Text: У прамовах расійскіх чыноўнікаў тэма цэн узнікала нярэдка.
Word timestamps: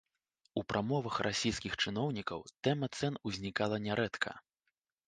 У 0.61 0.63
прамовах 0.71 1.19
расійскіх 1.27 1.77
чыноўнікаў 1.85 2.39
тэма 2.65 2.93
цэн 2.97 3.13
узнікала 3.31 3.75
нярэдка. 3.87 4.31